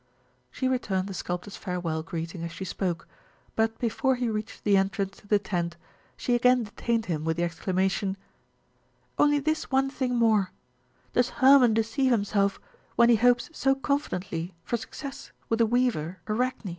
[0.49, 3.07] She returned the sculptor's farewell greeting as she spoke,
[3.55, 5.77] but before he reached the entrance to the tent
[6.17, 8.17] she again detained him with the exclamation:
[9.19, 10.49] "Only this one thing more:
[11.13, 12.59] Does Hermon deceive himself
[12.95, 16.69] when he hopes so confidently for success with the weaver, Arachne?"